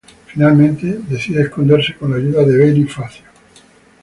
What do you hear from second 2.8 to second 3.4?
Fazio.